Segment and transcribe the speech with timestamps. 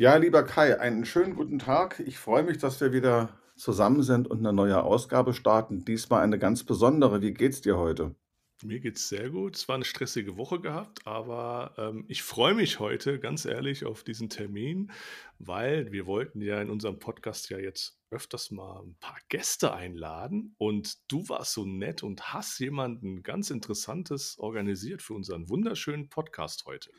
[0.00, 2.00] Ja, lieber Kai, einen schönen guten Tag.
[2.06, 5.84] Ich freue mich, dass wir wieder zusammen sind und eine neue Ausgabe starten.
[5.84, 7.20] Diesmal eine ganz besondere.
[7.20, 8.14] Wie geht's dir heute?
[8.62, 9.56] Mir geht's sehr gut.
[9.56, 14.02] Es war eine stressige Woche gehabt, aber, ähm, ich freue mich heute ganz ehrlich auf
[14.02, 14.90] diesen Termin,
[15.38, 20.54] weil wir wollten ja in unserem Podcast ja jetzt öfters mal ein paar Gäste einladen
[20.56, 26.64] und du warst so nett und hast jemanden ganz Interessantes organisiert für unseren wunderschönen Podcast
[26.64, 26.90] heute.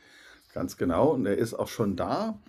[0.54, 2.40] Ganz genau, und er ist auch schon da.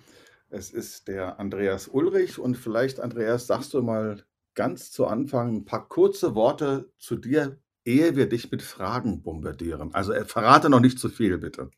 [0.54, 4.22] Es ist der Andreas Ulrich und vielleicht, Andreas, sagst du mal
[4.54, 9.94] ganz zu Anfang ein paar kurze Worte zu dir, ehe wir dich mit Fragen bombardieren.
[9.94, 11.70] Also äh, verrate noch nicht zu viel, bitte.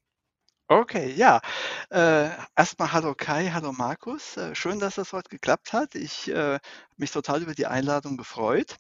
[0.67, 1.41] Okay, ja.
[1.91, 4.37] Äh, erst hallo Kai, hallo Markus.
[4.37, 5.95] Äh, schön, dass das heute geklappt hat.
[5.95, 6.59] Ich äh,
[6.97, 8.75] mich total über die Einladung gefreut.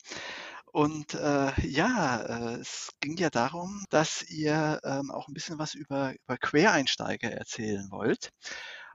[0.72, 5.74] Und äh, ja, äh, es ging ja darum, dass ihr ähm, auch ein bisschen was
[5.74, 8.30] über, über Quereinsteiger erzählen wollt.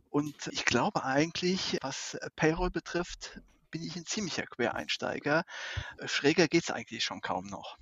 [0.09, 5.43] Und ich glaube eigentlich, was äh, Payroll betrifft, bin ich ein ziemlicher Quereinsteiger.
[5.97, 7.77] Äh, schräger geht es eigentlich schon kaum noch.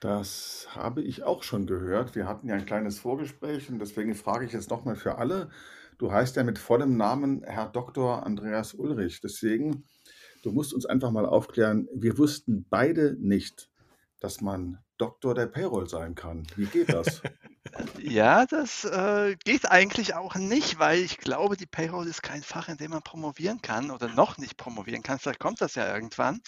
[0.00, 2.14] Das habe ich auch schon gehört.
[2.14, 5.50] Wir hatten ja ein kleines Vorgespräch und deswegen frage ich jetzt nochmal für alle.
[5.98, 8.24] Du heißt ja mit vollem Namen Herr Dr.
[8.24, 9.20] Andreas Ulrich.
[9.20, 9.84] Deswegen,
[10.42, 13.69] du musst uns einfach mal aufklären, wir wussten beide nicht,
[14.20, 16.46] dass man Doktor der Payroll sein kann.
[16.56, 17.22] Wie geht das?
[17.98, 22.68] Ja, das äh, geht eigentlich auch nicht, weil ich glaube, die Payroll ist kein Fach,
[22.68, 25.18] in dem man promovieren kann oder noch nicht promovieren kann.
[25.18, 26.40] Vielleicht kommt das ja irgendwann.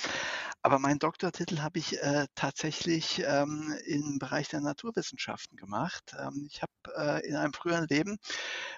[0.65, 6.15] Aber meinen Doktortitel habe ich äh, tatsächlich ähm, im Bereich der Naturwissenschaften gemacht.
[6.17, 8.19] Ähm, ich habe äh, in einem früheren Leben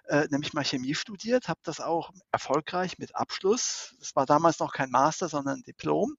[0.06, 4.72] äh, nämlich mal Chemie studiert, habe das auch erfolgreich mit Abschluss, das war damals noch
[4.72, 6.16] kein Master, sondern ein Diplom,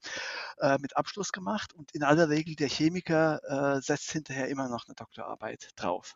[0.60, 1.74] äh, mit Abschluss gemacht.
[1.74, 6.16] Und in aller Regel der Chemiker äh, setzt hinterher immer noch eine Doktorarbeit drauf.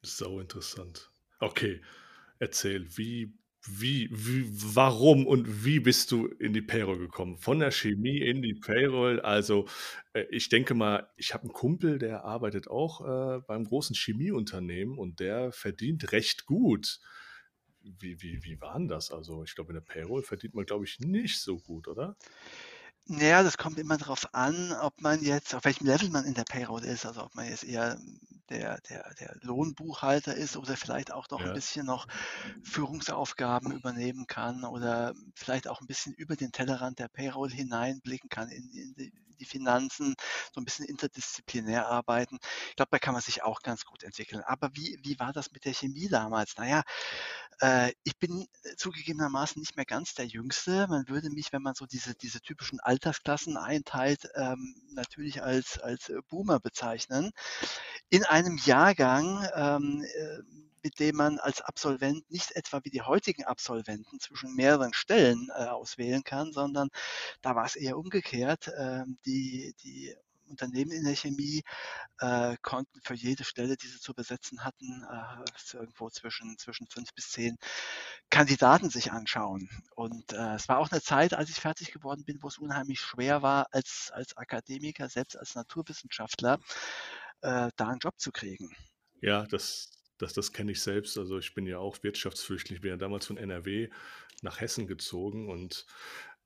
[0.00, 1.10] So interessant.
[1.40, 1.82] Okay,
[2.38, 3.32] erzähl, wie,
[3.70, 7.36] wie, wie, warum und wie bist du in die Payroll gekommen?
[7.38, 9.20] Von der Chemie in die Payroll.
[9.20, 9.66] Also,
[10.12, 14.98] äh, ich denke mal, ich habe einen Kumpel, der arbeitet auch äh, beim großen Chemieunternehmen
[14.98, 17.00] und der verdient recht gut.
[17.82, 19.10] Wie, wie, wie war denn das?
[19.10, 22.16] Also, ich glaube, in der Payroll verdient man, glaube ich, nicht so gut, oder?
[23.10, 26.44] Naja, das kommt immer darauf an, ob man jetzt, auf welchem Level man in der
[26.44, 27.06] Payroll ist.
[27.06, 27.98] Also ob man jetzt eher
[28.50, 32.06] der, der, der Lohnbuchhalter ist oder vielleicht auch noch ein bisschen noch
[32.62, 38.50] Führungsaufgaben übernehmen kann oder vielleicht auch ein bisschen über den Tellerrand der Payroll hineinblicken kann
[38.50, 40.14] in, in die, die Finanzen,
[40.52, 42.38] so ein bisschen interdisziplinär arbeiten.
[42.70, 44.42] Ich glaube, da kann man sich auch ganz gut entwickeln.
[44.44, 46.56] Aber wie, wie war das mit der Chemie damals?
[46.56, 46.82] Naja,
[47.60, 48.46] äh, ich bin
[48.76, 50.86] zugegebenermaßen nicht mehr ganz der Jüngste.
[50.88, 56.12] Man würde mich, wenn man so diese, diese typischen Altersklassen einteilt, ähm, natürlich als, als
[56.28, 57.32] Boomer bezeichnen.
[58.10, 63.44] In einem Jahrgang, ähm, äh, mit dem man als Absolvent nicht etwa wie die heutigen
[63.44, 66.88] Absolventen zwischen mehreren Stellen äh, auswählen kann, sondern
[67.42, 68.70] da war es eher umgekehrt.
[68.78, 70.14] Ähm, die, die
[70.48, 71.62] Unternehmen in der Chemie
[72.20, 77.12] äh, konnten für jede Stelle, die sie zu besetzen hatten, äh, irgendwo zwischen, zwischen fünf
[77.14, 77.56] bis zehn
[78.30, 79.68] Kandidaten sich anschauen.
[79.94, 83.00] Und äh, es war auch eine Zeit, als ich fertig geworden bin, wo es unheimlich
[83.00, 86.58] schwer war, als, als Akademiker, selbst als Naturwissenschaftler,
[87.42, 88.74] äh, da einen Job zu kriegen.
[89.20, 91.16] Ja, das, das, das kenne ich selbst.
[91.18, 92.76] Also ich bin ja auch Wirtschaftsflüchtling.
[92.76, 93.88] Ich bin ja damals von NRW
[94.42, 95.86] nach Hessen gezogen und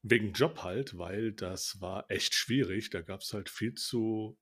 [0.02, 2.90] wegen Job halt, weil das war echt schwierig.
[2.90, 4.36] Da gab es halt viel zu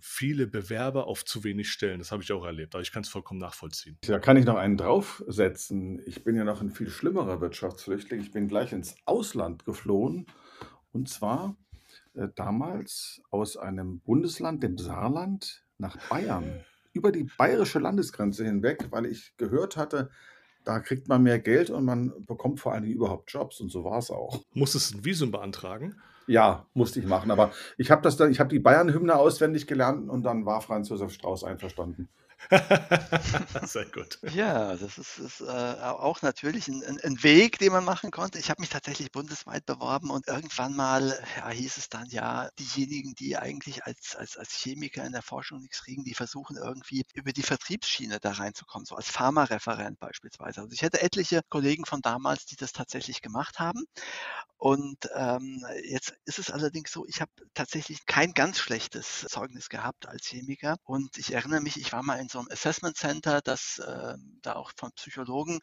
[0.00, 1.98] viele Bewerber auf zu wenig Stellen.
[1.98, 3.98] Das habe ich auch erlebt, aber ich kann es vollkommen nachvollziehen.
[4.02, 6.02] Da kann ich noch einen draufsetzen.
[6.06, 8.20] Ich bin ja noch ein viel schlimmerer Wirtschaftsflüchtling.
[8.20, 10.26] Ich bin gleich ins Ausland geflohen
[10.92, 11.56] und zwar
[12.14, 19.06] äh, damals aus einem Bundesland, dem Saarland, nach Bayern über die bayerische Landesgrenze hinweg, weil
[19.06, 20.10] ich gehört hatte,
[20.64, 23.84] da kriegt man mehr Geld und man bekommt vor allen Dingen überhaupt Jobs und so
[23.84, 24.42] war es auch.
[24.54, 25.96] Musstest du ein Visum beantragen?
[26.26, 30.08] Ja, musste ich machen, aber ich habe das dann, ich habe die Bayern-Hymne auswendig gelernt
[30.08, 32.08] und dann war Franz Josef Strauß einverstanden.
[33.66, 34.18] Sehr gut.
[34.22, 38.38] Ja, das ist, ist äh, auch natürlich ein, ein, Weg, den man machen konnte.
[38.38, 43.14] Ich habe mich tatsächlich bundesweit beworben und irgendwann mal ja, hieß es dann ja, diejenigen,
[43.14, 47.32] die eigentlich als, als, als Chemiker in der Forschung nichts kriegen, die versuchen irgendwie über
[47.32, 50.60] die Vertriebsschiene da reinzukommen, so als Pharmareferent beispielsweise.
[50.60, 53.84] Also ich hätte etliche Kollegen von damals, die das tatsächlich gemacht haben.
[54.56, 60.08] Und ähm, jetzt ist es allerdings so, ich habe tatsächlich kein ganz schlechtes Zeugnis gehabt
[60.08, 60.76] als Chemiker.
[60.84, 64.54] Und ich erinnere mich, ich war mal in so einem Assessment Center, das äh, da
[64.54, 65.60] auch von Psychologen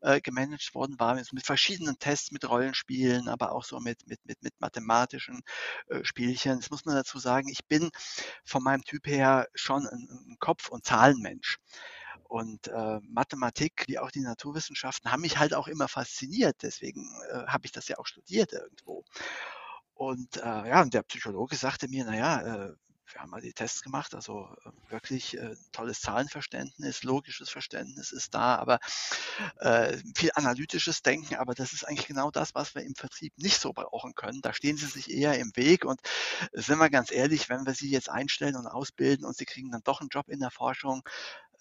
[0.00, 4.24] äh, gemanagt worden war, mit, mit, verschiedenen Tests, mit Rollenspielen, aber auch so mit, mit,
[4.24, 5.42] mit, mit mathematischen
[5.88, 6.60] äh, Spielchen.
[6.60, 7.90] Das muss man dazu sagen, ich bin
[8.44, 11.58] von meinem Typ her schon ein, ein Kopf- und Zahlenmensch.
[12.24, 16.56] Und äh, Mathematik wie auch die Naturwissenschaften haben mich halt auch immer fasziniert.
[16.62, 19.04] Deswegen äh, habe ich das ja auch studiert irgendwo.
[19.94, 22.74] Und äh, ja, und der Psychologe sagte mir, naja, äh,
[23.14, 28.34] wir haben mal die Tests gemacht, also äh, wirklich äh, tolles Zahlenverständnis, logisches Verständnis ist
[28.34, 28.80] da, aber
[29.60, 33.60] äh, viel analytisches Denken, aber das ist eigentlich genau das, was wir im Vertrieb nicht
[33.60, 34.42] so brauchen können.
[34.42, 36.00] Da stehen sie sich eher im Weg und
[36.52, 39.82] sind wir ganz ehrlich, wenn wir sie jetzt einstellen und ausbilden und sie kriegen dann
[39.84, 41.02] doch einen Job in der Forschung,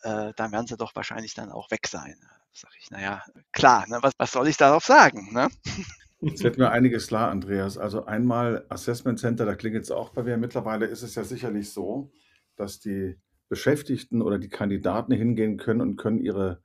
[0.01, 2.17] äh, dann werden sie doch wahrscheinlich dann auch weg sein.
[2.51, 5.33] Sag ich, naja, klar, ne, was, was soll ich darauf sagen?
[5.33, 5.49] Ne?
[6.23, 7.77] Jetzt wird mir einiges klar, Andreas.
[7.77, 10.37] Also einmal Assessment Center, da klingt es auch bei mir.
[10.37, 12.11] Mittlerweile ist es ja sicherlich so,
[12.55, 13.17] dass die
[13.49, 16.61] Beschäftigten oder die Kandidaten hingehen können und können ihre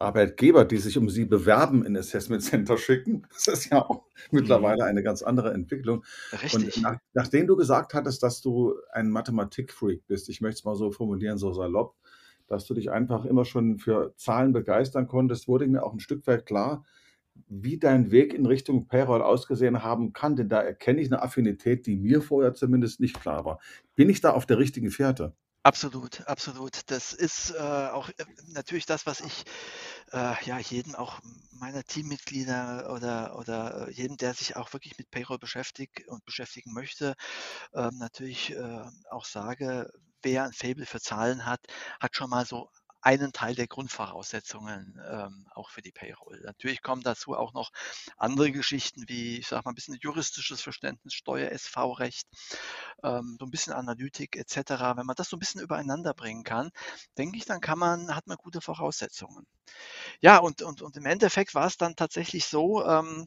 [0.00, 3.26] Arbeitgeber, die sich um sie bewerben, in Assessment Center schicken.
[3.32, 4.88] Das ist ja auch mittlerweile mhm.
[4.90, 6.04] eine ganz andere Entwicklung.
[6.32, 6.76] Richtig.
[6.76, 10.76] Und nach, nachdem du gesagt hattest, dass du ein Mathematikfreak bist, ich möchte es mal
[10.76, 11.96] so formulieren, so salopp,
[12.46, 16.26] dass du dich einfach immer schon für Zahlen begeistern konntest, wurde mir auch ein Stück
[16.26, 16.84] weit klar,
[17.48, 21.86] wie dein Weg in Richtung Payroll ausgesehen haben kann, denn da erkenne ich eine Affinität,
[21.86, 23.60] die mir vorher zumindest nicht klar war.
[23.94, 25.34] Bin ich da auf der richtigen Fährte?
[25.64, 26.80] Absolut, absolut.
[26.90, 29.44] Das ist äh, auch äh, natürlich das, was ich
[30.12, 31.20] äh, ja jedem auch
[31.52, 36.72] meiner Teammitglieder oder oder äh, jedem, der sich auch wirklich mit Payroll beschäftigt und beschäftigen
[36.72, 37.14] möchte,
[37.74, 39.90] ähm, natürlich äh, auch sage,
[40.22, 41.60] wer ein Faible für Zahlen hat,
[42.00, 42.70] hat schon mal so
[43.08, 46.42] einen Teil der Grundvoraussetzungen ähm, auch für die Payroll.
[46.44, 47.70] Natürlich kommen dazu auch noch
[48.18, 52.26] andere Geschichten wie, ich sage mal, ein bisschen juristisches Verständnis, Steuer-SV-Recht,
[53.02, 54.94] ähm, so ein bisschen Analytik etc.
[54.96, 56.70] Wenn man das so ein bisschen übereinander bringen kann,
[57.16, 59.46] denke ich, dann kann man, hat man gute Voraussetzungen.
[60.20, 63.26] Ja, und, und, und im Endeffekt war es dann tatsächlich so, ähm,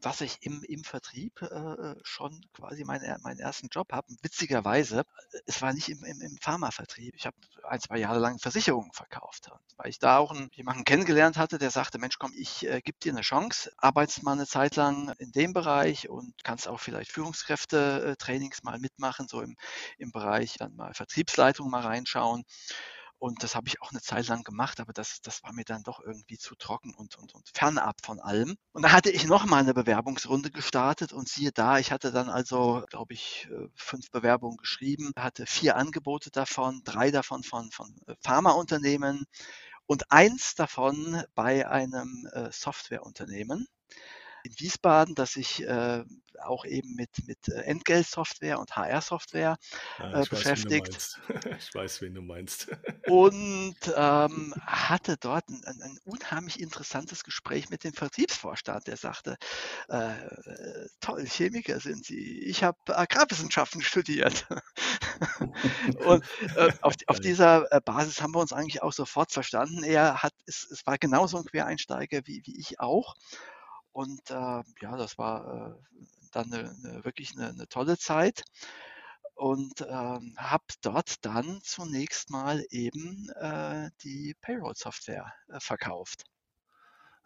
[0.00, 4.06] dass ich im, im Vertrieb äh, schon quasi meine, meinen ersten Job habe.
[4.22, 5.04] Witzigerweise,
[5.46, 7.14] es war nicht im, im, im Pharmavertrieb.
[7.16, 11.36] Ich habe ein, zwei Jahre lang Versicherungen verkauft, weil ich da auch einen, jemanden kennengelernt
[11.36, 14.76] hatte, der sagte, Mensch, komm, ich äh, gebe dir eine Chance, arbeitest mal eine Zeit
[14.76, 19.56] lang in dem Bereich und kannst auch vielleicht Führungskräfte-Trainings mal mitmachen, so im,
[19.98, 22.44] im Bereich dann mal Vertriebsleitung mal reinschauen.
[23.18, 25.82] Und das habe ich auch eine Zeit lang gemacht, aber das, das war mir dann
[25.82, 28.56] doch irgendwie zu trocken und, und, und fernab von allem.
[28.72, 32.84] Und da hatte ich nochmal eine Bewerbungsrunde gestartet und siehe da, ich hatte dann also,
[32.88, 38.14] glaube ich, äh, fünf Bewerbungen geschrieben, hatte vier Angebote davon, drei davon von, von äh,
[38.22, 39.24] Pharmaunternehmen
[39.86, 43.66] und eins davon bei einem äh, Softwareunternehmen
[44.48, 46.04] in Wiesbaden, das sich äh,
[46.42, 49.58] auch eben mit, mit äh, Entgeltsoftware und HR-Software
[49.98, 51.18] ja, äh, beschäftigt.
[51.58, 52.68] ich weiß, wen du meinst.
[53.06, 59.36] und ähm, hatte dort ein, ein, unheimlich interessantes Gespräch mit dem Vertriebsvorstand, der sagte,
[59.88, 60.14] äh,
[61.00, 62.40] toll, Chemiker sind Sie.
[62.44, 64.46] Ich habe Agrarwissenschaften studiert.
[66.06, 66.24] und
[66.56, 69.82] äh, auf, auf, dieser äh, Basis haben wir uns eigentlich auch sofort verstanden.
[69.82, 73.14] Er hat, es, es war genauso ein Quereinsteiger wie, wie ich auch.
[73.98, 75.98] Und äh, ja, das war äh,
[76.30, 78.44] dann eine, eine, wirklich eine, eine, tolle Zeit
[79.34, 86.22] und ähm, habe dort dann zunächst mal eben äh, die Payroll-Software äh, verkauft.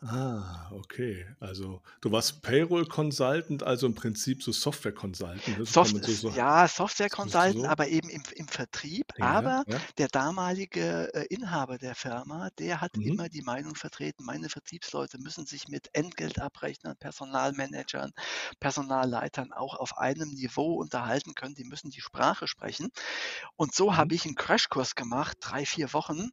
[0.04, 1.24] Ah, okay.
[1.38, 5.58] Also du warst Payroll Consultant, also im Prinzip so Software Consultant.
[5.58, 5.64] Ne?
[5.64, 7.66] Soft so, so, ja, Software Consultant, so?
[7.66, 9.12] aber eben im, im Vertrieb.
[9.16, 9.78] Ja, aber ja.
[9.98, 13.02] der damalige äh, Inhaber der Firma, der hat mhm.
[13.02, 18.10] immer die Meinung vertreten, meine Vertriebsleute müssen sich mit Entgeltabrechnern, Personalmanagern,
[18.58, 21.54] Personalleitern auch auf einem Niveau unterhalten können.
[21.54, 22.90] Die müssen die Sprache sprechen.
[23.54, 23.96] Und so mhm.
[23.98, 26.30] habe ich einen Crashkurs gemacht, drei, vier Wochen,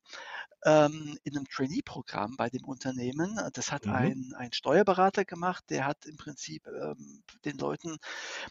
[0.66, 3.40] ähm, in einem Trainee-Programm bei dem Unternehmen.
[3.54, 3.90] Das hat Mhm.
[3.90, 7.98] ein, ein Steuerberater gemacht, der hat im Prinzip ähm, den Leuten,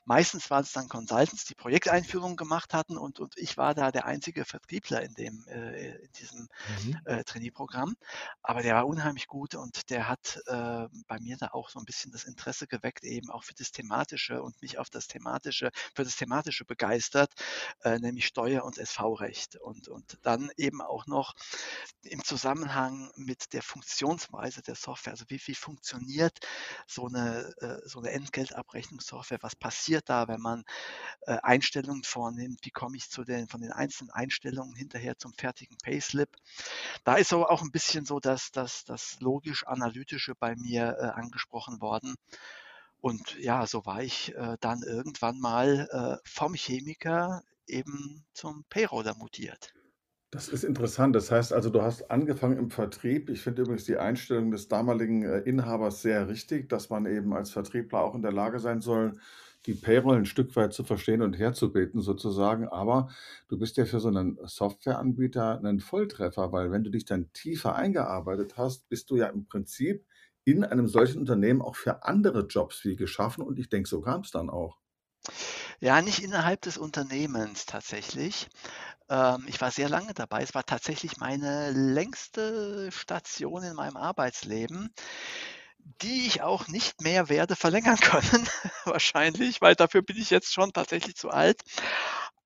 [0.05, 4.07] meistens waren es dann Consultants, die Projekteinführungen gemacht hatten und, und ich war da der
[4.07, 6.99] einzige Vertriebler in, dem, äh, in diesem Mhm.
[7.05, 7.95] äh, Trainee-Programm.
[8.43, 11.85] Aber der war unheimlich gut und der hat äh, bei mir da auch so ein
[11.85, 16.05] bisschen das Interesse geweckt, eben auch für das Thematische und mich auf das Thematische, für
[16.05, 17.33] das Thematische begeistert,
[17.83, 19.57] äh, nämlich Steuer- und SV-Recht.
[19.57, 21.35] Und, und dann eben auch noch
[22.03, 25.13] im Zusammenhang mit der Funktionsweise der Software.
[25.13, 26.39] Also wie, wie funktioniert
[26.87, 29.39] so eine, äh, so eine Entgeltabrechnungssoftware?
[29.43, 30.65] Was passiert da, wenn man
[31.23, 32.61] äh, Einstellungen vornimmt?
[32.63, 36.31] Wie komme ich zu den, von den einzelnen Einstellungen hinterher zum fertigen Payslip?
[37.05, 41.81] Da ist so auch ein bisschen so dass das, das logisch-analytische bei mir äh, angesprochen
[41.81, 42.15] worden.
[43.01, 49.73] Und ja, so war ich dann irgendwann mal vom Chemiker eben zum Payroller mutiert.
[50.31, 51.17] Das ist interessant.
[51.17, 53.31] Das heißt also, du hast angefangen im Vertrieb.
[53.31, 57.51] Ich finde übrigens die Einstellung des damaligen äh, Inhabers sehr richtig, dass man eben als
[57.51, 59.13] Vertriebler auch in der Lage sein soll,
[59.67, 63.09] die Payroll ein Stück weit zu verstehen und herzubeten sozusagen, aber
[63.49, 67.75] du bist ja für so einen Softwareanbieter ein Volltreffer, weil wenn du dich dann tiefer
[67.75, 70.07] eingearbeitet hast, bist du ja im Prinzip
[70.45, 74.21] in einem solchen Unternehmen auch für andere Jobs wie geschaffen und ich denke, so kam
[74.21, 74.79] es dann auch.
[75.81, 78.49] Ja, nicht innerhalb des Unternehmens tatsächlich.
[79.11, 80.43] Ähm, ich war sehr lange dabei.
[80.43, 84.95] Es war tatsächlich meine längste Station in meinem Arbeitsleben,
[86.03, 88.49] die ich auch nicht mehr werde verlängern können,
[88.85, 91.63] wahrscheinlich, weil dafür bin ich jetzt schon tatsächlich zu alt.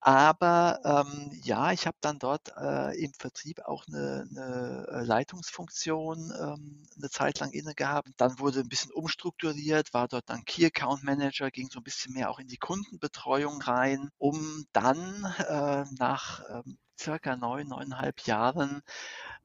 [0.04, 6.32] Aber ähm, ja, ich habe dann dort äh, im Vertrieb auch eine, eine äh, Leitungsfunktion
[6.36, 8.08] ähm, eine Zeit lang inne gehabt.
[8.16, 12.14] Dann wurde ein bisschen umstrukturiert, war dort dann Key Account Manager, ging so ein bisschen
[12.14, 18.82] mehr auch in die Kundenbetreuung rein, um dann äh, nach ähm, circa neun, neuneinhalb Jahren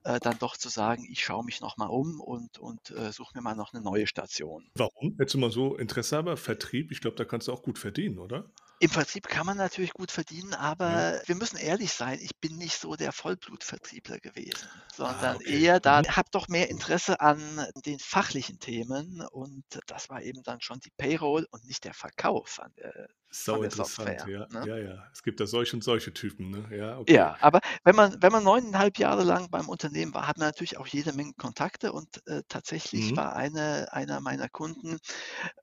[0.06, 3.44] äh, dann doch zu sagen, ich schaue mich nochmal um und, und äh, suche mir
[3.44, 4.68] mal noch eine neue Station.
[4.74, 5.16] Warum?
[5.20, 6.92] Hättest du mal so Interesse aber Vertrieb?
[6.92, 8.50] Ich glaube, da kannst du auch gut verdienen, oder?
[8.79, 10.53] Im Vertrieb kann man natürlich gut verdienen,
[10.84, 11.03] Ja.
[11.03, 15.65] aber wir müssen ehrlich sein, ich bin nicht so der Vollblutvertriebler gewesen, Ah, sondern okay.
[15.65, 16.13] eher da Mhm.
[16.15, 20.91] habe doch mehr Interesse an den fachlichen Themen und das war eben dann schon die
[20.96, 24.67] Payroll und nicht der Verkauf an der Sau interessant, Software, ja, ne?
[24.67, 25.10] ja, ja.
[25.13, 26.69] Es gibt da solche und solche Typen, ne?
[26.77, 27.10] Ja, okay.
[27.10, 30.77] Ja, aber wenn man wenn man 9,5 Jahre lang beim Unternehmen war, hat man natürlich
[30.77, 33.15] auch jede Menge Kontakte und, äh, tatsächlich Mhm.
[33.15, 34.98] war eine einer meiner Kunden,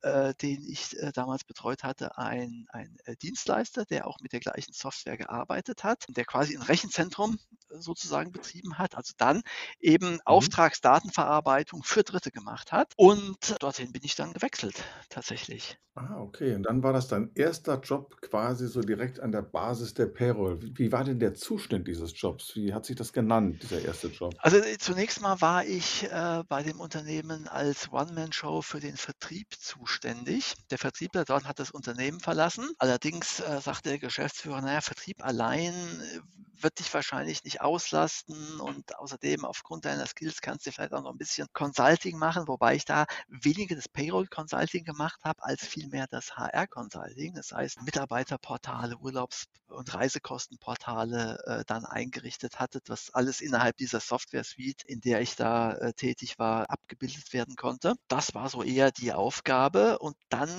[0.03, 4.73] äh, den ich, äh, damals betreut hatte, ein ein, Dienstleister, der auch mit der gleichen
[4.73, 7.39] Software gearbeitet hat, der quasi 'n Rechenzentrum
[7.71, 9.43] äh, sozusagen betrieben hat, also dann
[9.81, 10.55] eben Mhm.
[10.55, 15.79] Auftragsdatenverarbeitung für Dritte gemacht hat und dorthin bin ich dann gewechselt tatsächlich.
[15.97, 16.55] Ah, okay.
[16.57, 20.61] Und dann war das dein erster Job quasi so direkt an der Basis der Payroll.
[20.63, 22.55] Wie wie war denn der Zustand dieses Jobs?
[22.57, 24.39] Wie hat sich das genannt, dieser erste Job?
[24.39, 29.55] Also, äh, zunächst mal war ich, äh, bei dem Unternehmen als One-Man-Show für den Vertrieb
[29.59, 30.55] zuständig.
[30.71, 32.71] Der Vertriebler dort hat das Unternehmen verlassen.
[32.79, 32.94] Allerdings,
[33.41, 36.21] äh, sagte der Geschäftsführer: „Na ja, Vertrieb allein, äh,
[36.61, 41.13] wird dich wahrscheinlich nicht auslasten und außerdem aufgrund deiner Skills kannst du vielleicht auch noch
[41.13, 46.37] 'n bisschen Consulting machen“, wobei ich da weniger das Payroll-Consulting gemacht habe, als vielmehr das
[46.37, 47.35] HR-Consulting.
[47.35, 54.85] Das heißt, Mitarbeiterportale, Urlaubs und Reisekostenportale, äh, dann eingerichtet hatte, was alles innerhalb dieser Software-Suite,
[54.87, 57.95] in der ich da, äh, tätig war, abgebildet werden konnte.
[58.09, 60.51] Das war so eher die Aufgabe und dann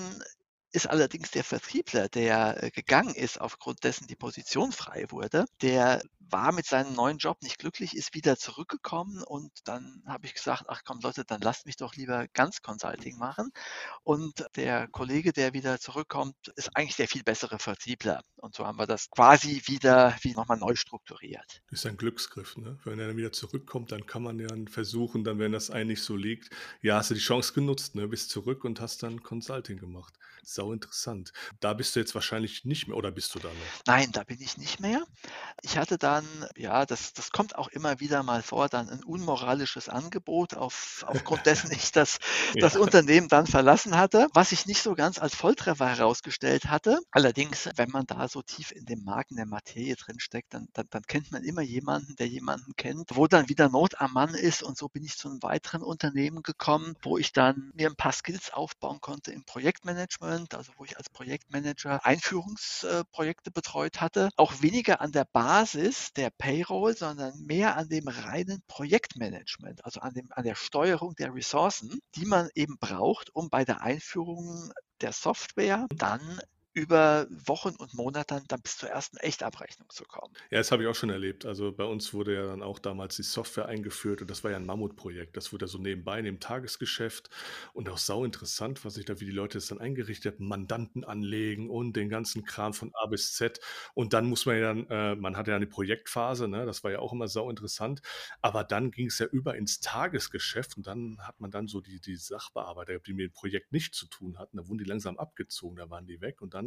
[0.76, 6.02] ist allerdings der Vertriebler, der, äh, gegangen ist, aufgrund dessen die Position frei wurde, der
[6.30, 10.64] war mit seinem neuen Job nicht glücklich, ist wieder zurückgekommen und dann habe ich gesagt:
[10.68, 13.50] „Ach komm Leute, dann lasst mich doch lieber ganz Consulting machen.“
[14.04, 18.22] Und der Kollege, der wieder zurückkommt, ist eigentlich der viel bessere Vertriebler.
[18.36, 21.62] Und so haben wir das quasi wieder wie noch mal neu strukturiert.
[21.70, 22.76] Ist ein Glücksgriff, ne?
[22.82, 26.02] Wenn er dann wieder zurückkommt, dann kann man ja versuchen, dann, wenn das einem nicht
[26.02, 26.50] so liegt
[26.82, 28.08] ja, hast du die Chance genutzt, ne?
[28.08, 30.18] Bist zurück und hast dann Consulting gemacht.
[30.42, 31.32] Sau interessant.
[31.60, 33.86] Da bist du jetzt wahrscheinlich nicht mehr oder bist du da noch?
[33.86, 35.04] Nein, da bin ich nicht mehr.
[35.62, 39.88] Ich hatte dann ja, das das kommt auch immer wieder mal vor, dann 'n unmoralisches
[39.88, 42.18] Angebot, auf aufgrund dessen ich das
[42.58, 42.76] das Ja.
[42.76, 47.00] Unternehmen dann verlassen hatte, was sich nicht so ganz als Volltreffer herausgestellt hatte.
[47.10, 50.86] Allerdings, wenn man da so tief in dem Mark in der Materie drinsteckt, dann dann
[50.90, 54.62] dann kennt man immer jemanden, der jemanden kennt, wo dann wieder Not am Mann ist
[54.62, 58.12] und so bin ich zu 'nem weiteren Unternehmen gekommen, wo ich dann mir 'n paar
[58.12, 64.30] Skills aufbauen konnte im Projektmanagement, also wo ich als Projektmanager Einführungs äh, Projekte betreut hatte.
[64.36, 70.14] Auch weniger an der Basis der Payroll, sondern mehr an dem reinen Projektmanagement, also an
[70.14, 75.12] dem an der Steuerung der Ressourcen, die man eben braucht, um bei der Einführung der
[75.12, 76.40] Software dann
[76.76, 80.36] über Wochen und Monate dann bis zur ersten Echtabrechnung zu kommen.
[80.52, 81.44] Ja, das habe ich auch schon erlebt.
[81.44, 84.56] Also, bei uns wurde ja dann auch damals die Software eingeführt und das war ja
[84.58, 85.36] 'n Mammutprojekt.
[85.36, 87.30] Das wurde ja so nebenbei in dem Tagesgeschäft
[87.72, 91.68] und auch sauinteressant, was sich da wie die Leute das dann eingerichtet hatten, Mandanten anlegen
[91.68, 93.58] und den ganzen Kram von A bis Z.
[93.94, 96.64] Und dann muss man ja dann äh, man hatte ja 'ne Projektphase, ne?
[96.64, 98.00] Das war ja auch immer sauinteressant.
[98.40, 102.14] Aber dann ging's ja über ins Tagesgeschäft und dann hat man dann so die die
[102.16, 105.90] Sachbearbeiter, die mit dem Projekt nichts zu tun hatten, da wurden die langsam abgezogen, da
[105.90, 106.65] waren die weg und dann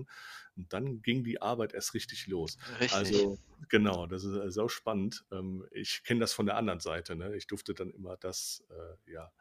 [0.56, 2.58] und dann ging die Arbeit erst richtig los.
[2.80, 2.94] Richtig.
[2.94, 3.40] Also
[3.70, 5.26] genau, das ist, äh, sauspannend.
[5.32, 7.36] Ähm, ich kenne das von der anderen Seite, ne?
[7.36, 9.32] Ich durfte dann immer das äh, ja,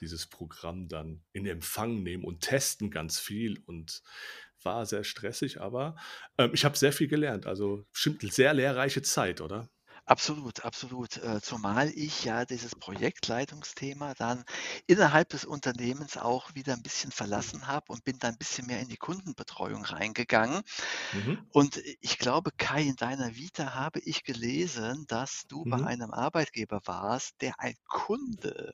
[0.00, 4.02] dieses Programm dann in Empfang nehmen und testen ganz viel und
[4.62, 5.96] war sehr stressig, aber,
[6.36, 7.46] ähm, ich habe sehr viel gelernt.
[7.46, 9.68] Also, bestimmt sehr lehrreiche Zeit, oder?
[10.10, 11.18] Absolut, absolut.
[11.18, 14.44] Äh, zumal ich ja dieses Projektleitungsthema dann
[14.86, 18.80] innerhalb des Unternehmens auch wieder 'n bisschen verlassen habe und bin dann 'n bisschen mehr
[18.80, 20.62] in die Kundenbetreuung reingegangen.
[21.12, 21.48] Mhm.
[21.52, 25.84] Und ich glaube, Kai, in deiner Vita habe ich gelesen, dass du bei Mhm.
[25.84, 28.72] einem Arbeitgeber warst, der ein Kunde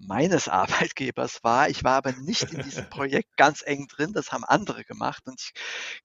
[0.00, 0.48] meines
[0.92, 1.68] Arbeitgebers war.
[1.68, 5.40] Ich war aber nicht in diesem Projekt ganz eng drin, das haben andere gemacht und
[5.40, 5.52] ich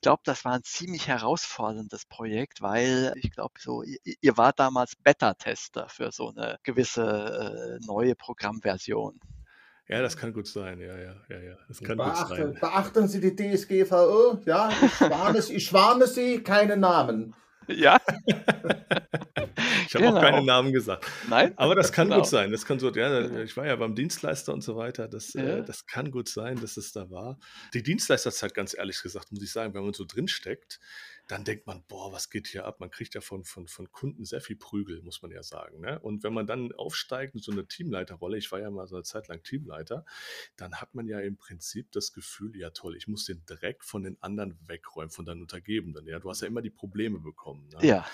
[0.02, 4.96] glaube, das war ein ziemlich herausforderndes Projekt, weil ich glaube, so ihr, ihr wart damals
[4.96, 9.20] Beta-Tester für so eine gewisse äh, neue Programmversion.
[9.88, 10.80] Ja, das kann gut sein.
[10.80, 11.58] Ja, ja, ja, ja.
[11.68, 12.58] Das kann Beachten, gut sein.
[12.60, 17.36] beachten Sie die DSGVO, ja, ich warne, ich warne Sie, keine Namen.
[17.68, 17.98] Ja.
[19.88, 20.46] Ich habe auch keine Genau.
[20.46, 21.06] Namen gesagt.
[21.30, 21.54] Nein?
[21.58, 22.22] Aber das kann Genau.
[22.22, 22.52] gut sein.
[22.52, 25.08] Das kann so, ja, ich war ja beim Dienstleister und so weiter.
[25.08, 25.44] Das, Ja.
[25.60, 27.38] äh, das kann gut sein, dass es da war.
[27.74, 30.80] Die Dienstleisterzeit, ganz ehrlich gesagt, muss ich sagen, wenn man so drinsteckt,
[31.28, 32.80] dann denkt man, boah, was geht hier ab?
[32.80, 35.82] Man kriegt ja von, von, von Kunden sehr viel Prügel, muss man ja sagen.
[35.82, 36.00] Ne?
[36.00, 39.04] Und wenn man dann aufsteigt in so eine Teamleiterrolle, ich war ja mal so eine
[39.04, 40.06] Zeit lang Teamleiter,
[40.56, 44.04] dann hat man ja im Prinzip das Gefühl, ja toll, ich muss den Dreck von
[44.04, 46.08] den anderen wegräumen, von deinen Untergebenen.
[46.08, 46.20] Ja?
[46.20, 47.70] Du hast ja immer die Probleme bekommen.
[47.70, 47.88] Ne?
[47.88, 48.08] Ja,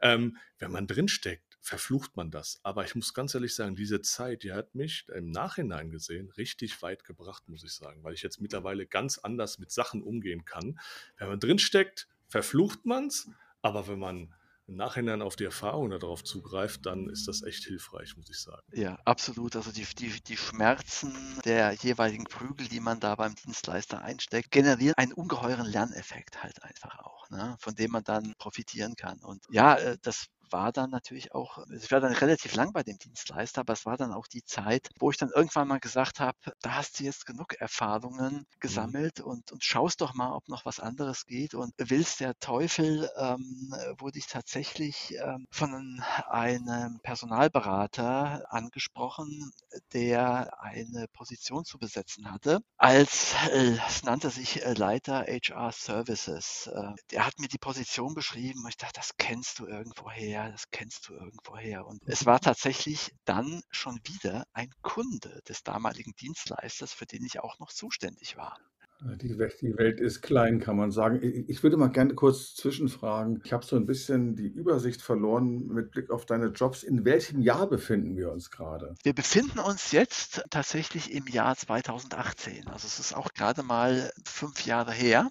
[0.00, 2.60] Ähm, wenn man drinsteckt, verflucht man das.
[2.62, 6.80] Aber ich muss ganz ehrlich sagen, diese Zeit, die hat mich im Nachhinein gesehen richtig
[6.82, 10.78] weit gebracht, muss ich sagen, weil ich jetzt mittlerweile ganz anders mit Sachen umgehen kann.
[11.16, 13.28] Wenn man drinsteckt, verflucht man's,
[13.62, 14.34] aber wenn man
[14.68, 18.62] im Nachhinein auf die Erfahrung darauf zugreift, dann ist das echt hilfreich, muss ich sagen.
[18.72, 19.56] ja, absolut.
[19.56, 24.94] Also die, die, die Schmerzen der jeweiligen Prügel, die man da beim Dienstleister einsteckt, generieren
[24.98, 27.56] einen ungeheuren Lerneffekt halt einfach auch, ne?
[27.60, 29.20] von dem man dann profitieren kann.
[29.20, 32.98] Und ja, äh, das war dann natürlich auch, ich war dann relativ lang bei dem
[32.98, 36.36] Dienstleister, aber es war dann auch die Zeit, wo ich dann irgendwann mal gesagt habe,
[36.62, 40.80] da hast du jetzt genug Erfahrungen gesammelt und, und schaust doch mal, ob noch was
[40.80, 41.54] anderes geht.
[41.54, 49.52] Und willst der Teufel, ähm, wurde ich tatsächlich ähm, von einem Personalberater angesprochen,
[49.92, 56.68] der eine Position zu besetzen hatte, als, äh, es nannte sich äh, Leiter HR Services.
[56.72, 60.70] Äh, der hat mir die Position beschrieben und ich dachte, das kennst du irgendwoher, das
[60.70, 61.86] kennst du irgendwoher.
[61.86, 67.40] Und es war tatsächlich dann schon wieder ein Kunde des damaligen Dienstleisters, für den ich
[67.40, 68.56] auch noch zuständig war.
[69.00, 71.20] Die Welt, die Welt ist klein, kann man sagen.
[71.22, 73.40] Ich würde mal gerne kurz zwischenfragen.
[73.44, 76.82] Ich habe so ein bisschen die Übersicht verloren mit Blick auf deine Jobs.
[76.82, 78.96] In welchem Jahr befinden wir uns gerade?
[79.04, 82.66] Wir befinden uns jetzt tatsächlich im Jahr 2018.
[82.66, 85.30] Also es ist auch gerade mal fünf Jahre her.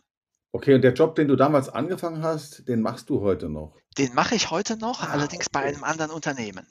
[0.52, 3.76] Okay, und der Job, den du damals angefangen hast, den machst du heute noch.
[3.98, 5.70] Den mache ich heute noch, Ah, allerdings bei okay.
[5.70, 6.66] einem anderen Unternehmen.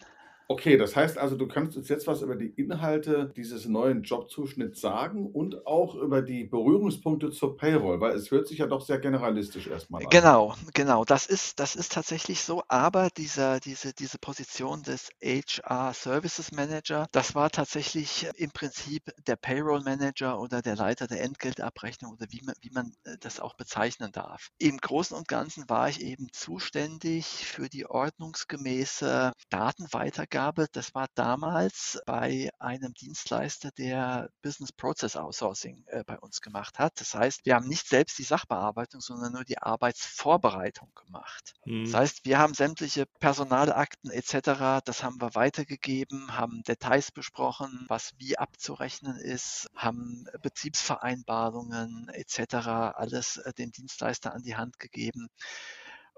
[0.49, 4.81] Okay, das heißt also, du kannst uns jetzt was über die Inhalte dieses neuen Jobzuschnitts
[4.81, 9.01] sagen und auch über die Berührungspunkte zur Payroll, weil es hört sich ja doch sehr
[9.01, 10.11] generalistisch erstmal an.
[10.11, 11.05] Genau, genau.
[11.05, 12.63] Das ist, das ist tatsächlich so.
[12.69, 19.35] Aber dieser, diese, diese Position des HR Services Manager, das war tatsächlich im Prinzip der
[19.35, 23.55] Payroll Manager oder der Leiter der Entgeltabrechnung oder wie man, wie man äh, das auch
[23.55, 24.51] bezeichnen darf.
[24.59, 30.36] Im Großen und Ganzen war ich eben zuständig für die ordnungsgemäße Datenweitergabe.
[30.73, 37.01] Das war damals bei einem Dienstleister, der Business Process Outsourcing äh, bei uns gemacht hat.
[37.01, 41.55] Das heißt, wir haben nicht selbst die Sachbearbeitung, sondern nur die Arbeitsvorbereitung gemacht.
[41.83, 41.97] Das Hm.
[41.97, 48.39] heißt, wir haben sämtliche Personalakten etc., das haben wir weitergegeben, haben Details besprochen, was wie
[48.39, 52.55] abzurechnen ist, haben Betriebsvereinbarungen etc.,
[52.95, 55.29] alles äh, dem Dienstleister an die Hand gegeben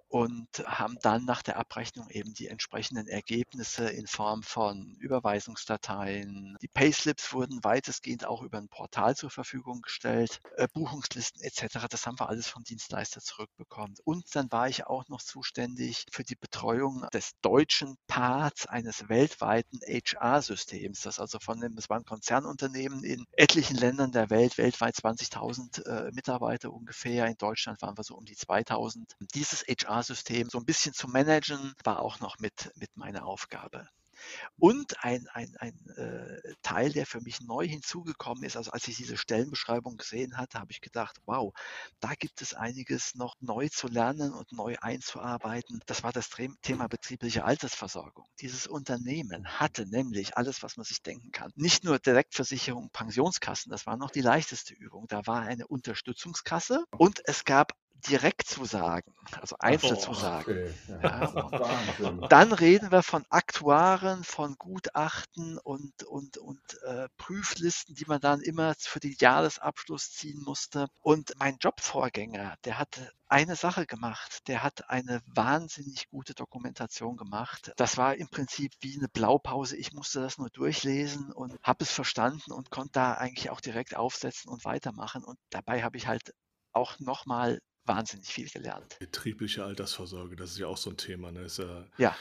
[0.09, 6.57] und haben dann nach der Abrechnung eben die entsprechenden Ergebnisse in Form von Überweisungsdateien.
[6.62, 11.87] Die Payslips wurden weitestgehend auch über ein Portal zur Verfügung gestellt, äh, Buchungslisten etc.
[11.90, 13.94] Das haben wir alles vom Dienstleister zurückbekommen.
[14.05, 19.81] Und dann war ich auch noch zuständig für die Betreuung des deutschen Parts eines weltweiten
[19.87, 21.03] HR-Systems.
[21.03, 25.85] Das also von dem, das war ein Konzernunternehmen in etlichen Ländern der Welt, weltweit 20.000
[25.85, 27.27] äh, Mitarbeiter ungefähr.
[27.27, 29.05] In Deutschland waren wir so um die 2.000.
[29.35, 33.88] Dieses HR HR-System so ein bisschen zu managen, war auch noch mit, mit meiner Aufgabe.
[34.58, 38.96] Und ein, ein, ein äh, Teil, der für mich neu hinzugekommen ist, also als ich
[38.96, 41.54] diese Stellenbeschreibung gesehen hatte, habe ich gedacht, wow,
[42.00, 45.80] da gibt es einiges noch neu zu lernen und neu einzuarbeiten.
[45.87, 46.30] Das war das
[46.62, 48.26] Thema betriebliche Altersversorgung.
[48.40, 51.52] Dieses Unternehmen hatte nämlich alles, was man sich denken kann.
[51.54, 55.06] Nicht nur Direktversicherung, Pensionskassen, das war noch die leichteste Übung.
[55.08, 57.72] Da war eine Unterstützungskasse und es gab
[58.06, 60.54] Direktzusagen, also Einzelzusagen.
[60.54, 60.74] Okay.
[60.87, 62.26] Ja, Wahnsinn.
[62.28, 68.40] Dann reden wir von Aktuaren, von Gutachten und, und, und äh, Prüflisten, die man dann
[68.40, 70.87] immer für den Jahresabschluss ziehen musste.
[71.00, 74.40] Und mein Jobvorgänger, der hat eine Sache gemacht.
[74.48, 77.72] Der hat eine wahnsinnig gute Dokumentation gemacht.
[77.76, 79.76] Das war im Prinzip wie eine Blaupause.
[79.76, 83.96] Ich musste das nur durchlesen und habe es verstanden und konnte da eigentlich auch direkt
[83.96, 85.24] aufsetzen und weitermachen.
[85.24, 86.32] Und dabei habe ich halt
[86.72, 88.96] auch nochmal wahnsinnig viel gelernt.
[88.98, 91.33] Betriebliche Altersvorsorge, das ist ja auch so ein Thema.
[91.33, 91.42] Ne?
[91.42, 92.16] Ist ja, Ja.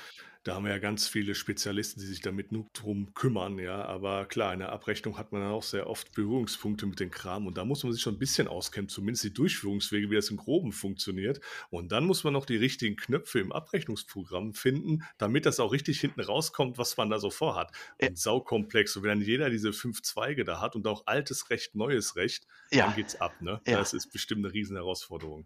[0.47, 3.83] Da haben wir ja ganz viele Spezialisten, die sich damit nur drum kümmern, ja.
[3.83, 7.47] Aber klar, in der Abrechnung hat man dann auch sehr oft Berührungspunkte mit dem Kram
[7.47, 10.37] und da muss man sich schon ein bisschen auskennen, zumindest die Durchführungswege, wie das im
[10.37, 11.41] Groben funktioniert.
[11.69, 15.99] Und dann muss man noch die richtigen Knöpfe im Abrechnungsprogramm finden, damit das auch richtig
[15.99, 17.73] hinten rauskommt, was man da so vorhat.
[18.01, 18.95] Und saukomplex.
[18.95, 22.47] Und wenn dann jeder diese fünf Zweige da hat und auch altes Recht, neues Recht,
[22.71, 22.85] ja.
[22.85, 23.59] dann geht's ab, ne?
[23.67, 23.79] Ja.
[23.79, 25.45] Das ist bestimmt eine riesen Herausforderung.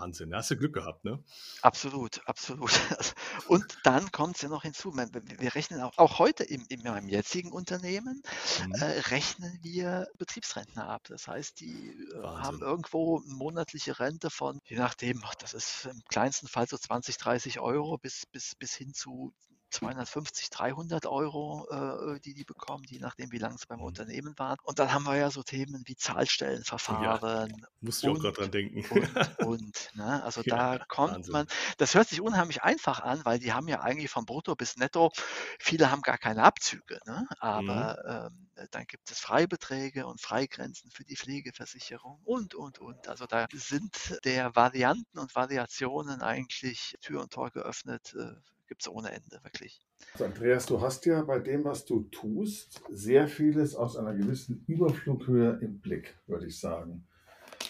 [0.00, 1.22] Wahnsinn, da hast du Glück gehabt, ne?
[1.62, 2.70] Absolut, absolut.
[3.48, 7.08] Und dann kommt es ja noch hinzu, wir rechnen auch, auch heute im, in meinem
[7.08, 8.22] jetzigen Unternehmen,
[8.66, 8.72] mhm.
[8.74, 11.02] äh, rechnen wir Betriebsrentner ab.
[11.08, 16.02] Das heißt, die äh, haben irgendwo eine monatliche Rente von, je nachdem, das ist im
[16.08, 19.32] kleinsten Fall so 20, 30 Euro bis, bis, bis hin zu
[19.76, 23.86] 250, 300 Euro, äh, die die bekommen, je nachdem, wie lange es beim mhm.
[23.86, 24.56] Unternehmen waren.
[24.62, 27.50] Und dann haben wir ja so Themen wie Zahlstellenverfahren.
[27.50, 28.84] Ja, muss ich auch gerade dran denken.
[28.90, 30.22] Und, und ne?
[30.24, 31.32] Also ja, da kommt Wahnsinn.
[31.32, 31.46] man,
[31.78, 35.12] das hört sich unheimlich einfach an, weil die haben ja eigentlich von Brutto bis Netto,
[35.58, 37.00] viele haben gar keine Abzüge.
[37.06, 37.26] Ne?
[37.38, 38.56] Aber mhm.
[38.56, 43.08] ähm, dann gibt es Freibeträge und Freigrenzen für die Pflegeversicherung und, und, und.
[43.08, 48.32] Also da sind der Varianten und Variationen eigentlich Tür und Tor geöffnet äh,
[48.66, 49.80] gibt es ohne Ende, wirklich.
[50.12, 54.64] Also Andreas, du hast ja bei dem, was du tust, sehr vieles aus einer gewissen
[54.66, 57.06] Überflughöhe im Blick, würde ich sagen.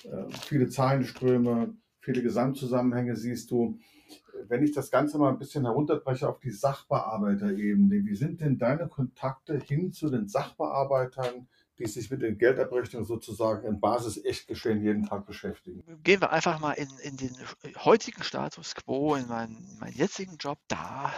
[0.05, 3.79] Äh, viele Zahlenströme, viele Gesamtzusammenhänge siehst du.
[4.49, 8.89] Wenn ich das Ganze mal ein bisschen herunterbreche auf die Sachbearbeiterebene, wie sind denn deine
[8.89, 15.27] Kontakte hin zu den Sachbearbeitern, die sich mit den Geldabrechnungen sozusagen im Basis-Echtgeschehen jeden Tag
[15.27, 15.83] beschäftigen.
[16.03, 17.37] Gehen wir einfach mal in, in den
[17.85, 20.59] heutigen Status quo, in meinen, meinen jetzigen Job.
[20.69, 21.13] Da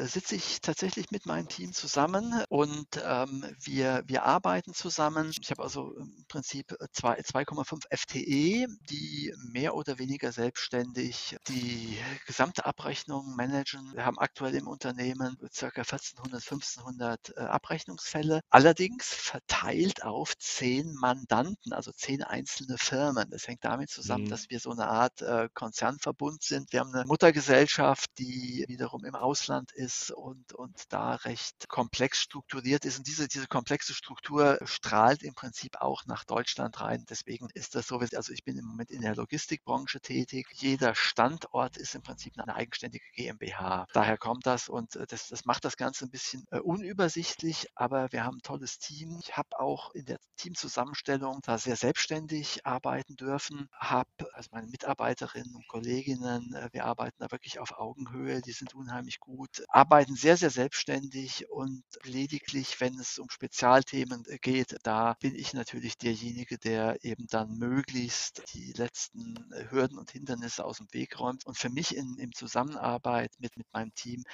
[0.00, 5.32] äh, sitze ich tatsächlich mit meinem Team zusammen und ähm, wir, wir arbeiten zusammen.
[5.40, 13.36] Ich habe also im Prinzip 2,5 FTE, die mehr oder weniger selbstständig die gesamte Abrechnung
[13.36, 13.92] managen.
[13.94, 15.66] Wir haben aktuell im Unternehmen ca.
[15.66, 23.28] 1400, 1500 äh, Abrechnungsfälle, allerdings verteilt verteilt auf zehn Mandanten, also zehn einzelne Firmen.
[23.30, 24.30] Das hängt damit zusammen, mhm.
[24.30, 26.72] dass wir so eine Art äh, Konzernverbund sind.
[26.72, 32.84] Wir haben eine Muttergesellschaft, die wiederum im Ausland ist und, und da recht komplex strukturiert
[32.84, 32.98] ist.
[32.98, 37.04] Und diese, diese komplexe Struktur strahlt im Prinzip auch nach Deutschland rein.
[37.08, 40.46] Deswegen ist das so, also ich bin im Moment in der Logistikbranche tätig.
[40.52, 43.86] Jeder Standort ist im Prinzip eine eigenständige GmbH.
[43.92, 48.12] Daher kommt das und äh, das, das macht das Ganze ein bisschen äh, unübersichtlich, aber
[48.12, 49.18] wir haben ein tolles Team.
[49.22, 53.68] Ich habe auch auch in der Teamzusammenstellung da sehr selbstständig arbeiten dürfen.
[53.72, 58.74] Habe also meine Mitarbeiterinnen und Kolleginnen, äh, wir arbeiten da wirklich auf Augenhöhe, die sind
[58.74, 65.14] unheimlich gut, arbeiten sehr, sehr selbstständig und lediglich, wenn es um Spezialthemen äh, geht, da
[65.20, 70.78] bin ich natürlich derjenige, der eben dann möglichst die letzten äh, Hürden und Hindernisse aus
[70.78, 71.46] dem Weg räumt.
[71.46, 74.24] Und für mich in, in Zusammenarbeit mit, mit meinem Team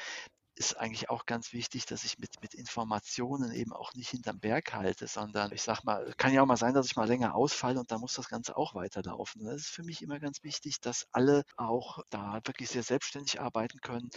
[0.57, 4.73] ist eigentlich auch ganz wichtig, dass ich mit, mit Informationen eben auch nicht hinterm Berg
[4.73, 7.79] halte, sondern ich sag mal, kann ja auch mal sein, dass ich mal länger ausfalle
[7.79, 9.45] und dann muss das Ganze auch weiterlaufen.
[9.45, 13.81] Das ist für mich immer ganz wichtig, dass alle auch da wirklich sehr selbstständig arbeiten
[13.81, 14.11] können.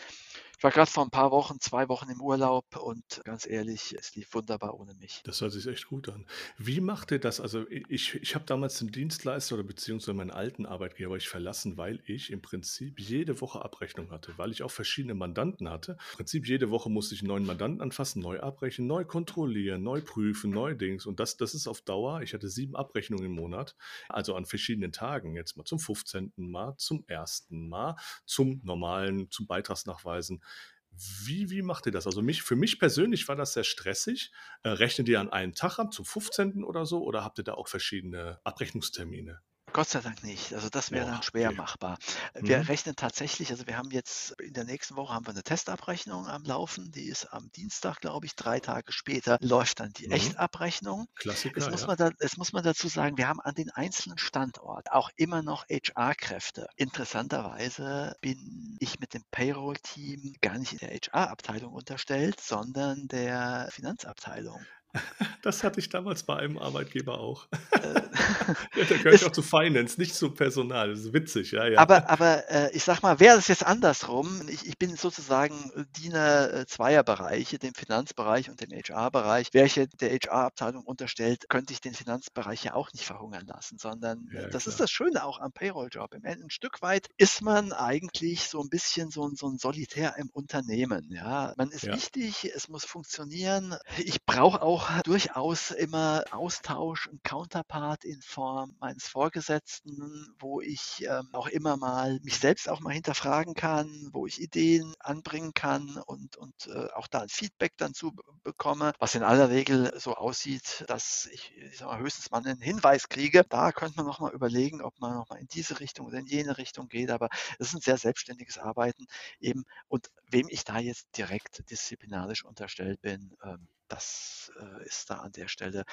[0.57, 4.15] Ich war gerade vor ein paar Wochen, zwei Wochen im Urlaub und ganz ehrlich, es
[4.15, 5.21] lief wunderbar ohne mich.
[5.23, 6.25] Das hört sich echt gut an.
[6.57, 7.39] Wie macht ihr das?
[7.39, 12.01] Also ich, ich habe damals den Dienstleister oder beziehungsweise meinen alten Arbeitgeber ich verlassen, weil
[12.05, 15.97] ich im Prinzip jede Woche Abrechnung hatte, weil ich auch verschiedene Mandanten hatte.
[16.29, 20.51] Prinzip jede Woche musste ich einen neuen Mandanten anfassen, neu abrechnen, neu kontrollieren, neu prüfen,
[20.51, 21.07] neu Dings.
[21.07, 23.75] Und das, das ist auf Dauer, ich hatte sieben Abrechnungen im Monat,
[24.09, 26.33] also an verschiedenen Tagen, jetzt mal zum 15.
[26.35, 27.95] Mal, zum ersten Mal,
[28.27, 30.43] zum normalen, zum Beitragsnachweisen.
[30.91, 32.05] Wie, wie macht ihr das?
[32.05, 34.31] Also mich, für mich persönlich war das sehr stressig.
[34.61, 36.63] Äh, rechnet ihr an einem Tag ab, zum 15.
[36.63, 39.41] oder so, oder habt ihr da auch verschiedene Abrechnungstermine?
[39.71, 40.53] Gott sei Dank nicht.
[40.53, 41.57] Also das wäre dann schwer okay.
[41.57, 41.97] machbar.
[42.33, 42.63] Wir mhm.
[42.65, 46.43] rechnen tatsächlich, also wir haben jetzt in der nächsten Woche haben wir eine Testabrechnung am
[46.43, 46.91] Laufen.
[46.91, 50.13] Die ist am Dienstag, glaube ich, drei Tage später läuft dann die mhm.
[50.13, 51.07] Echtabrechnung.
[51.15, 51.57] Klassiker.
[51.57, 51.87] Es muss, ja.
[51.87, 55.41] man da, es muss man dazu sagen, wir haben an den einzelnen Standorten auch immer
[55.41, 56.67] noch HR-Kräfte.
[56.75, 64.65] Interessanterweise bin ich mit dem Payroll-Team gar nicht in der HR-Abteilung unterstellt, sondern der Finanzabteilung.
[65.41, 67.47] Das hatte ich damals bei einem Arbeitgeber auch.
[67.71, 67.77] Äh,
[68.75, 70.89] ja, da gehört auch zu Finance, nicht zu Personal.
[70.89, 71.79] Das ist witzig, ja, ja.
[71.79, 76.53] Aber, aber äh, ich sag mal, wäre es jetzt andersrum, ich, ich bin sozusagen Diener
[76.53, 79.53] äh, zweier Bereiche, dem Finanzbereich und dem HR-Bereich.
[79.53, 84.29] Wäre ich der HR-Abteilung unterstellt, könnte ich den Finanzbereich ja auch nicht verhungern lassen, sondern
[84.33, 84.73] ja, das klar.
[84.73, 86.15] ist das Schöne auch am Payroll-Job.
[86.23, 90.29] Ein Stück weit ist man eigentlich so ein bisschen so ein, so ein Solitär im
[90.31, 91.09] Unternehmen.
[91.11, 93.75] Ja, man ist wichtig, es muss funktionieren.
[93.97, 101.05] Ich brauche auch auch durchaus immer Austausch, ein Counterpart in Form meines Vorgesetzten, wo ich
[101.05, 106.01] ähm, auch immer mal mich selbst auch mal hinterfragen kann, wo ich Ideen anbringen kann
[106.05, 108.13] und, und äh, auch da ein Feedback dann zu
[108.43, 113.09] bekomme, was in aller Regel so aussieht, dass ich, ich mal, höchstens mal einen Hinweis
[113.09, 113.43] kriege.
[113.49, 116.25] Da könnte man noch mal überlegen, ob man noch mal in diese Richtung oder in
[116.25, 117.11] jene Richtung geht.
[117.11, 117.27] Aber
[117.59, 119.07] es ist ein sehr selbstständiges Arbeiten
[119.41, 119.65] eben.
[119.89, 125.31] Und wem ich da jetzt direkt disziplinarisch unterstellt bin, ähm, das äh, ist da an
[125.33, 125.85] der Stelle,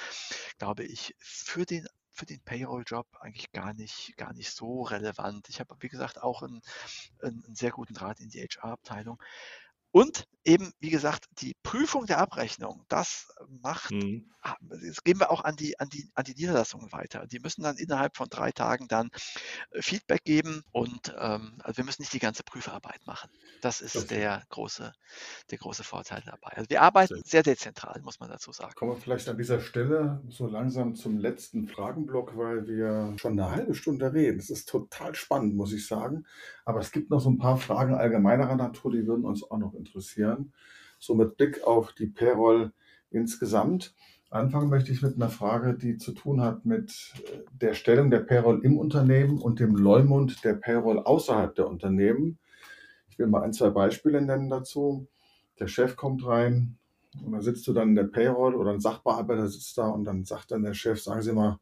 [0.57, 5.49] glaube ich, für den für den Payroll-Job eigentlich gar nicht, gar nicht so relevant.
[5.49, 6.63] Ich habe, wie gesagt, auch einen,
[7.21, 9.21] einen sehr guten Draht in die HR-Abteilung.
[9.97, 14.29] Und eben, wie gesagt, die Prüfung der Abrechnung, das macht, mhm.
[14.47, 17.27] Ah, das geben wir auch an die, an, die, an die Niederlassungen weiter.
[17.27, 19.09] Die müssen dann innerhalb von drei Tagen dann
[19.71, 23.29] äh, Feedback geben und ähm, also wir müssen nicht die ganze Prüfarbeit machen.
[23.61, 24.19] Das ist okay.
[24.19, 24.93] der, große,
[25.51, 26.55] der große Vorteil dabei.
[26.55, 28.73] Also wir arbeiten sehr dezentral, muss man dazu sagen.
[28.75, 33.51] Kommen wir vielleicht an dieser Stelle so langsam zum letzten Fragenblock, weil wir schon eine
[33.51, 34.39] halbe Stunde reden.
[34.39, 36.25] Es ist total spannend, muss ich sagen.
[36.63, 39.73] Aber es gibt noch so ein paar Fragen allgemeinerer Natur, die würden uns auch noch
[39.73, 39.86] interessieren.
[40.99, 42.71] So mit Blick auf die Payroll
[43.11, 43.93] insgesamt.
[44.29, 48.19] Anfangen möchte ich mit einer Frage, die zu tun hat mit äh, der Stellung der
[48.19, 52.37] Payroll im Unternehmen und dem Leumund der Payroll außerhalb der Unternehmen.
[53.09, 55.07] Ich will mal ein, zwei Beispiele nennen dazu.
[55.59, 56.77] Der Chef kommt rein
[57.23, 60.25] und dann sitzt du dann in der Payroll oder ein Sachbearbeiter sitzt da und dann
[60.25, 61.59] sagt dann der Chef, sagen Sie mal,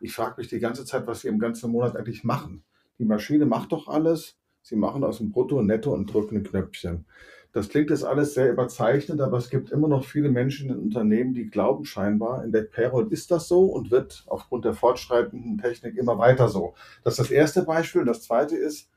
[0.00, 2.62] ich frage mich die ganze Zeit, was Sie im ganzen Monat eigentlich machen.
[2.98, 4.36] Die Maschine macht doch alles.
[4.62, 7.06] Sie machen aus dem Brutto Netto und drücken ein Knöpfchen.
[7.52, 11.32] Das klingt jetzt alles sehr überzeichnet, aber es gibt immer noch viele Menschen in Unternehmen,
[11.32, 15.96] die glauben scheinbar, in der Payroll ist das so und wird aufgrund der fortschreitenden Technik
[15.96, 16.74] immer weiter so.
[17.04, 18.02] Das ist das erste Beispiel.
[18.02, 18.90] Und das zweite ist,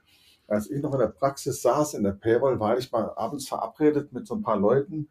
[0.47, 4.11] als ich noch in der Praxis saß, in der Payroll, war ich mal abends verabredet
[4.11, 5.07] mit so ein paar Leuten.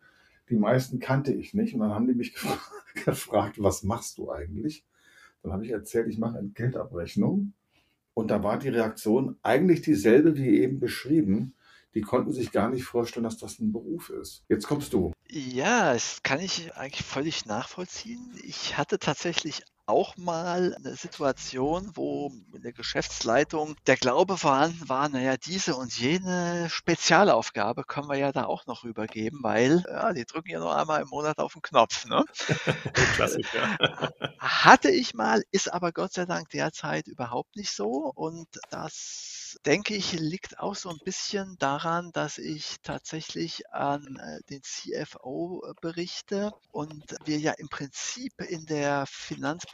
[0.51, 1.73] Die meisten kannte ich nicht.
[1.73, 2.35] Und dann haben die mich
[3.07, 4.85] gefragt, was machst du eigentlich?
[5.43, 7.55] Dann habe ich erzählt, ich mache Entgeltabrechnung.
[8.13, 11.55] Und da war die Reaktion eigentlich dieselbe wie eben beschrieben
[11.95, 14.45] die konnten sich gar nicht vorstellen, dass das ein Beruf ist.
[14.49, 15.13] Jetzt kommst du.
[15.29, 18.33] Ja, das kann ich eigentlich völlig nachvollziehen.
[18.43, 25.09] Ich hatte tatsächlich auch mal eine Situation, wo in der Geschäftsleitung der Glaube vorhanden war,
[25.09, 30.25] naja, diese und jene Spezialaufgabe können wir ja da auch noch rübergeben, weil ja, die
[30.25, 32.07] drücken ja nur einmal im Monat auf den Knopf.
[32.07, 32.25] Ne?
[33.15, 33.77] Klassiker.
[34.39, 39.95] Hatte ich mal, ist aber Gott sei Dank derzeit überhaupt nicht so und das denke
[39.95, 46.53] ich, liegt auch so ein bisschen daran, dass ich tatsächlich an äh, den CFO berichte
[46.71, 49.07] und wir ja im Prinzip in der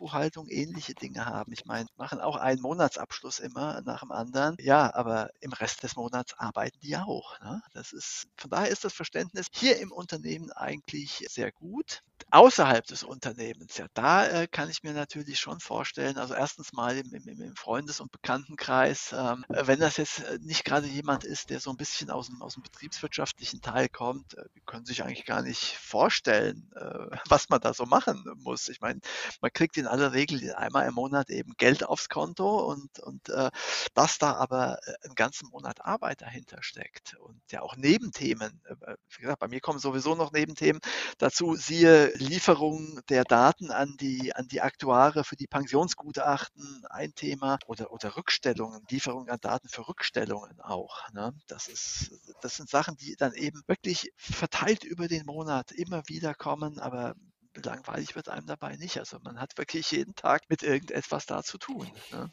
[0.06, 1.52] Finanzbuchhaltung ähnliche Dinge haben.
[1.52, 4.56] Ich meine, machen auch einen Monatsabschluss immer nach dem anderen.
[4.60, 7.38] Ja, aber im Rest des Monats arbeiten die auch.
[7.40, 7.60] Ne?
[7.72, 12.02] Das ist, von daher ist das Verständnis hier im Unternehmen eigentlich sehr gut.
[12.30, 16.96] Außerhalb des Unternehmens, ja, da äh, kann ich mir natürlich schon vorstellen, also erstens mal
[16.96, 21.50] im, im, im Freundes- und Bekanntenkreis, ähm, wenn das jetzt äh, nicht gerade jemand ist,
[21.50, 25.04] der so ein bisschen aus dem, aus dem betriebswirtschaftlichen Teil kommt, äh, die können sich
[25.04, 28.68] eigentlich gar nicht vorstellen, äh, was man da so machen muss.
[28.68, 29.00] Ich meine,
[29.40, 33.50] man kriegt in aller Regel einmal im Monat eben Geld aufs Konto und, und äh,
[33.94, 38.60] dass da aber einen ganzen Monat Arbeit dahinter steckt und ja auch Nebenthemen.
[39.10, 40.80] Wie gesagt, bei mir kommen sowieso noch Nebenthemen
[41.18, 47.58] dazu, siehe Lieferung der Daten an die, an die Aktuare für die Pensionsgutachten, ein Thema,
[47.66, 51.10] oder, oder Rückstellungen, Lieferung an Daten für Rückstellungen auch.
[51.12, 51.34] Ne?
[51.46, 56.34] Das, ist, das sind Sachen, die dann eben wirklich verteilt über den Monat immer wieder
[56.34, 57.14] kommen, aber
[57.54, 58.98] langweilig wird einem dabei nicht.
[58.98, 61.90] Also man hat wirklich jeden Tag mit irgendetwas da zu tun.
[62.12, 62.30] Ne?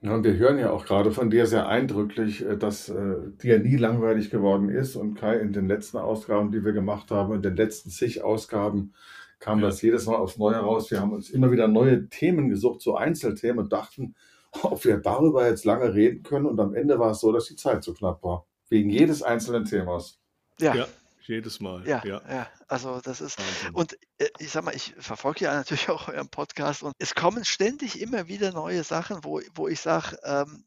[0.00, 3.58] Ja, und wir hören ja auch gerade von dir sehr eindrücklich, äh, dass äh, dir
[3.58, 4.96] nie langweilig geworden ist.
[4.96, 8.94] Und Kai, in den letzten Ausgaben, die wir gemacht haben, in den letzten zig Ausgaben,
[9.38, 9.66] kam ja.
[9.66, 10.90] das jedes Mal aufs Neue raus.
[10.90, 14.14] Wir haben uns immer wieder neue Themen gesucht, so Einzelthemen und dachten,
[14.62, 16.46] ob wir darüber jetzt lange reden können.
[16.46, 18.46] Und am Ende war es so, dass die Zeit zu knapp war.
[18.68, 20.20] Wegen jedes einzelnen Themas.
[20.58, 20.74] Ja.
[20.74, 20.86] ja
[21.28, 21.86] jedes Mal.
[21.86, 23.74] Ja, ja, ja, also das ist, Wahnsinn.
[23.74, 27.44] und äh, ich sag mal, ich verfolge ja natürlich auch euren Podcast und es kommen
[27.44, 30.64] ständig immer wieder neue Sachen, wo, wo ich sage, ähm,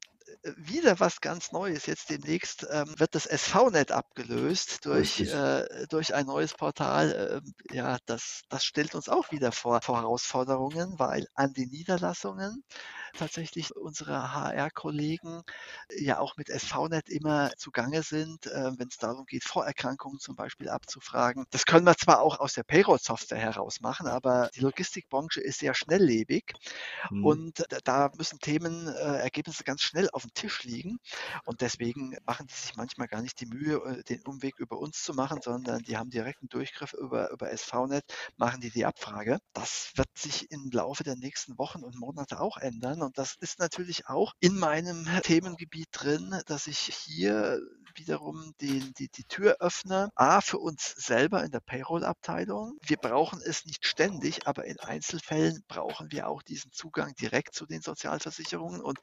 [0.55, 1.86] wieder was ganz Neues.
[1.86, 7.41] Jetzt demnächst ähm, wird das SV-Net abgelöst durch, äh, durch ein neues Portal.
[7.71, 12.63] Äh, ja, das, das stellt uns auch wieder vor, vor Herausforderungen, weil an den Niederlassungen
[13.17, 15.41] tatsächlich unsere HR-Kollegen
[15.97, 20.69] ja auch mit SVNet immer zugange sind, äh, wenn es darum geht, Vorerkrankungen zum Beispiel
[20.69, 21.45] abzufragen.
[21.51, 25.73] Das können wir zwar auch aus der Payroll-Software heraus machen, aber die Logistikbranche ist sehr
[25.73, 26.53] schnelllebig
[27.10, 27.25] mhm.
[27.25, 31.00] und da müssen Themen, äh, Ergebnisse ganz schnell auf den Tisch liegen.
[31.45, 35.04] Und deswegen machen die sich manchmal gar nicht die Mühe, äh, den Umweg über uns
[35.04, 38.04] zu machen, sondern die haben direkten Durchgriff über, über SVNet,
[38.38, 39.39] machen die die Abfrage.
[39.54, 43.02] Das wird sich im Laufe der nächsten Wochen und Monate auch ändern.
[43.02, 47.60] Und das ist natürlich auch in meinem Themengebiet drin, dass ich hier
[47.97, 50.10] wiederum die, die, die Tür öffne.
[50.15, 52.77] A, für uns selber in der Payroll-Abteilung.
[52.81, 57.65] Wir brauchen es nicht ständig, aber in Einzelfällen brauchen wir auch diesen Zugang direkt zu
[57.65, 58.81] den Sozialversicherungen.
[58.81, 58.99] Und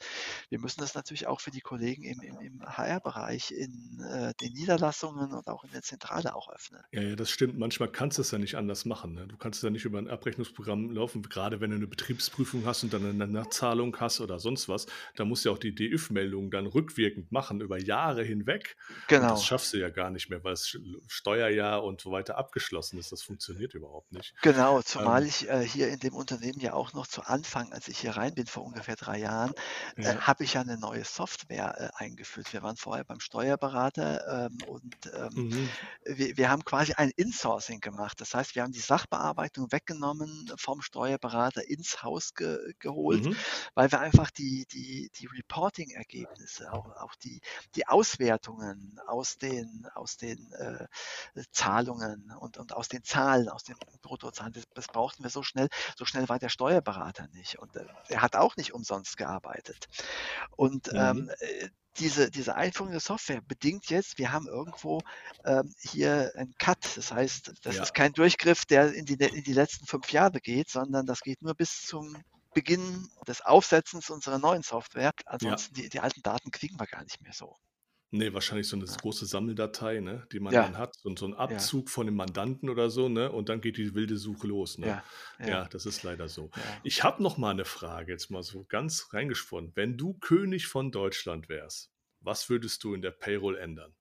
[0.48, 4.52] wir müssen das natürlich auch für die Kollegen im, im, im HR-Bereich, in äh, den
[4.52, 6.83] Niederlassungen und auch in der Zentrale auch öffnen.
[6.92, 7.59] Ja, ja, das stimmt.
[7.59, 9.14] Manchmal kannst du es ja nicht anders machen.
[9.14, 9.26] Ne?
[9.26, 12.92] Du kannst ja nicht über ein Abrechnungsprogramm laufen, gerade wenn du eine Betriebsprüfung hast und
[12.92, 14.87] dann eine Nachzahlung hast oder sonst was.
[15.16, 18.76] Da musst du ja auch die DÜV-Meldung dann rückwirkend machen über Jahre hinweg.
[19.09, 19.23] Genau.
[19.23, 20.77] Und das schaffst du ja gar nicht mehr, weil das
[21.09, 23.12] Steuerjahr und so weiter abgeschlossen ist.
[23.12, 24.35] Das funktioniert überhaupt nicht.
[24.42, 27.88] Genau, zumal ähm, ich äh, hier in dem Unternehmen ja auch noch zu Anfang, als
[27.88, 29.53] ich hier rein bin vor ungefähr drei Jahren,
[29.97, 30.20] äh, ja.
[30.20, 32.53] habe ich ja eine neue Software äh, eingeführt.
[32.53, 35.68] Wir waren vorher beim Steuerberater ähm, und ähm, mhm.
[36.05, 38.20] wir, wir haben quasi ein Insourcing gemacht.
[38.20, 43.37] Das heißt, wir haben die Sachbearbeitung weggenommen vom Steuerberater ins Haus ge geholt, mhm.
[43.75, 47.40] weil wir einfach die, die, die Reporting-Ergebnisse, auch, auch die,
[47.75, 48.73] die Auswertungen
[49.06, 50.87] aus den, aus den äh,
[51.52, 55.68] Zahlungen und, und aus den Zahlen, aus den Bruttozahlen, das, das brauchten wir so schnell.
[55.96, 59.88] So schnell war der Steuerberater nicht und äh, er hat auch nicht umsonst gearbeitet.
[60.56, 60.98] Und mhm.
[60.98, 65.00] ähm, äh, diese, diese Einführung der Software bedingt jetzt, wir haben irgendwo
[65.44, 66.96] ähm, hier einen Cut.
[66.96, 67.82] Das heißt, das ja.
[67.82, 71.42] ist kein Durchgriff, der in die, in die letzten fünf Jahre geht, sondern das geht
[71.42, 72.16] nur bis zum
[72.52, 75.12] Beginn des Aufsetzens unserer neuen Software.
[75.26, 75.82] Ansonsten, ja.
[75.82, 77.56] die, die alten Daten kriegen wir gar nicht mehr so.
[78.16, 81.35] Nee, wahrscheinlich so eine große Sammeldatei, ne, die man Ja, dann hat und so ein
[81.48, 84.79] ja, Abzug von dem Mandanten oder so, ne, und dann geht die wilde Suche los,
[84.79, 84.96] ne?
[84.96, 85.05] ja,
[85.38, 86.50] Ja, ja, das ist leider so.
[86.57, 86.85] ja.
[86.85, 89.72] Ich habe noch mal eine Frage, jetzt mal so ganz reingesponnen.
[89.74, 93.94] Wenn du König von Deutschland wärst, was würdest du in der Payroll ändern?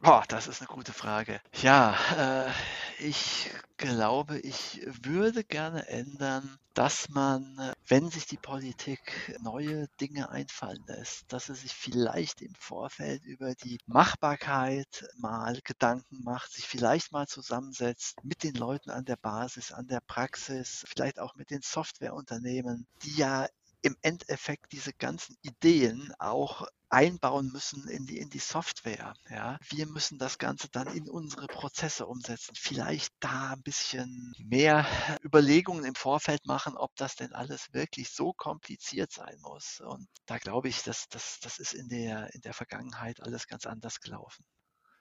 [0.00, 1.40] Boah, das ist eine gute Frage.
[1.60, 2.52] Ja, äh,
[3.00, 10.84] ich glaube, ich würde gerne ändern, dass man, wenn sich die Politik neue Dinge einfallen
[10.86, 17.10] lässt, dass sie sich vielleicht im Vorfeld über die Machbarkeit mal Gedanken macht, sich vielleicht
[17.10, 21.62] mal zusammensetzt mit den Leuten an der Basis, an der Praxis, vielleicht auch mit den
[21.62, 23.48] Softwareunternehmen, die ja
[23.82, 29.14] im Endeffekt diese ganzen Ideen auch einbauen müssen in die, in die Software.
[29.28, 29.58] Ja.
[29.68, 32.54] Wir müssen das Ganze dann in unsere Prozesse umsetzen.
[32.56, 34.86] Vielleicht da ein bisschen mehr
[35.22, 39.80] Überlegungen im Vorfeld machen, ob das denn alles wirklich so kompliziert sein muss.
[39.80, 43.66] Und da glaube ich, dass das, das ist in der, in der Vergangenheit alles ganz
[43.66, 44.44] anders gelaufen.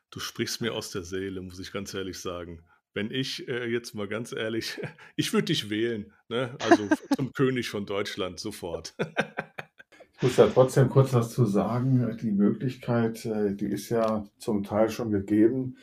[0.10, 2.66] Du sprichst mir aus der Seele, muss ich ganz ehrlich sagen
[2.98, 4.82] wenn ich äh, jetzt mal ganz ehrlich,
[5.16, 6.58] ich würde dich wählen, ne?
[6.68, 8.96] also zum König von Deutschland sofort.
[10.16, 12.18] ich muss ja trotzdem kurz was zu sagen.
[12.20, 15.78] Die Möglichkeit, äh, die ist ja zum Teil schon gegeben.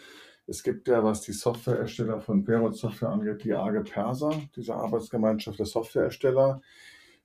[0.49, 5.61] Es gibt ja, was die Softwareersteller von Perot Software angeht, die AGE Persa, diese Arbeitsgemeinschaft
[5.61, 6.61] der Softwareersteller.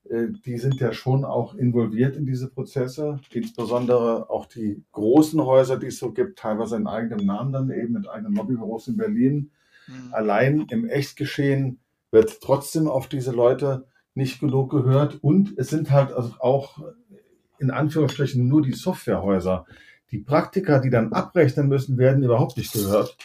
[0.08, 5.78] Äh, die sind ja schon auch involviert in diese Prozesse, insbesondere auch die großen Häuser,
[5.80, 9.49] die es so gibt, teilweise in eigenem Namen dann eben mit eigenen Lobbybüros in Berlin
[9.89, 10.13] Mhm.
[10.13, 11.80] Allein im Echtgeschehen
[12.12, 15.23] wird trotzdem auf diese Leute nicht genug gehört.
[15.23, 16.80] Und es sind halt also auch
[17.60, 19.65] in Anführungsstrichen nur die Softwarehäuser.
[20.12, 23.17] Die Praktiker, die dann abrechnen müssen, werden überhaupt nicht gehört.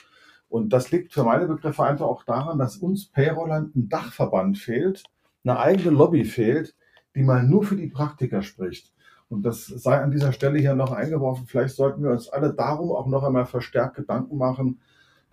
[0.48, 5.03] Und das liegt für meine Begriffe einfach auch daran, dass uns Payrollern ein Dachverband fehlt,
[5.42, 6.74] eine eigene Lobby fehlt,
[7.14, 8.92] die mal nur für die Praktiker spricht.
[9.29, 11.46] Und das sei an dieser Stelle hier noch eingeworfen.
[11.46, 14.81] Vielleicht sollten wir uns alle darum auch noch einmal verstärkt Gedanken machen,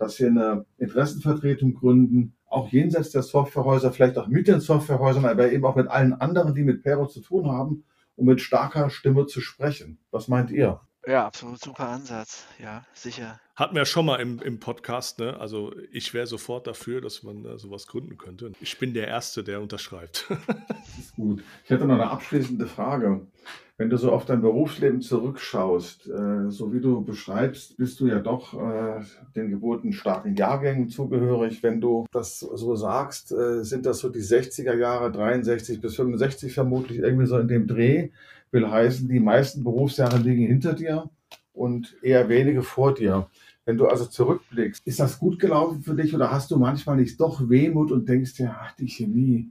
[0.02, 5.52] dass wir eine Interessenvertretung gründen, auch jenseits der Softwarehäuser, vielleicht auch mit den Softwarehäusern, aber
[5.52, 7.84] eben auch mit allen anderen, die mit Pero zu tun haben,
[8.16, 10.00] um mit starker Stimme zu sprechen.
[10.10, 10.82] Was meint ihr?
[11.06, 12.46] Ja, absolut super Ansatz.
[12.60, 13.40] Ja, sicher.
[13.56, 15.40] Hatten wir schon mal im, im Podcast, ne?
[15.40, 18.54] Also ich wäre sofort dafür, dass man äh, sowas gründen könnte.
[18.60, 20.26] Ich bin der Erste, der unterschreibt.
[20.48, 21.44] das ist gut.
[21.64, 23.28] Ich hätte noch eine abschließende Frage.
[23.82, 28.20] Wenn du so auf dein Berufsleben zurückschaust, äh, so wie du beschreibst, bist du ja
[28.20, 29.02] doch äh,
[29.36, 31.64] den geburtenstarken Jahrgängen zugehörig.
[31.64, 36.54] Wenn du das so sagst, äh, sind das so die 60er Jahre, 63 bis 65
[36.54, 38.10] vermutlich, irgendwie so in dem Dreh.
[38.52, 41.10] Will heißen, die meisten Berufsjahre liegen hinter dir
[41.52, 43.32] und eher wenige vor dir.
[43.66, 47.20] Wenn du also zurückblickst, ist das gut gelaufen für dich oder hast du manchmal nicht
[47.20, 49.50] doch Wehmut und denkst dir, ach, die Chemie,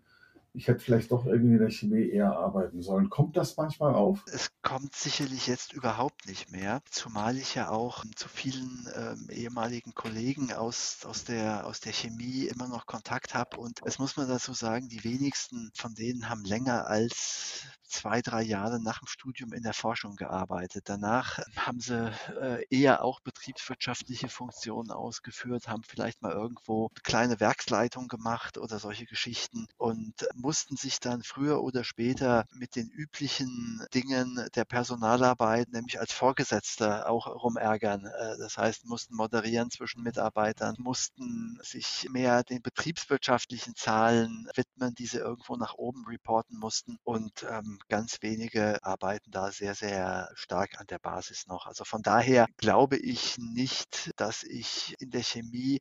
[0.53, 3.09] ich hätte vielleicht doch irgendwie in der Chemie eher arbeiten sollen.
[3.09, 4.25] Kommt das manchmal auf?
[4.33, 9.95] Es kommt sicherlich jetzt überhaupt nicht mehr, zumal ich ja auch zu vielen ähm, ehemaligen
[9.95, 13.59] Kollegen aus, aus, der, aus der Chemie immer noch Kontakt habe.
[13.59, 18.43] Und es muss man dazu sagen, die wenigsten von denen haben länger als zwei, drei
[18.43, 20.85] Jahre nach dem Studium in der Forschung gearbeitet.
[20.89, 28.09] Danach haben sie äh, eher auch betriebswirtschaftliche Funktionen ausgeführt, haben vielleicht mal irgendwo kleine Werksleitung
[28.09, 34.49] gemacht oder solche Geschichten und mussten sich dann früher oder später mit den üblichen Dingen
[34.55, 38.07] der Personalarbeit, nämlich als Vorgesetzter, auch rumärgern.
[38.07, 45.07] Äh, das heißt, mussten moderieren zwischen Mitarbeitern, mussten sich mehr den betriebswirtschaftlichen Zahlen widmen, die
[45.07, 46.99] sie irgendwo nach oben reporten mussten.
[47.05, 51.67] Und ähm, ganz wenige arbeiten da sehr, sehr stark an der Basis noch.
[51.67, 55.81] Also von daher glaube ich nicht, dass ich in der Chemie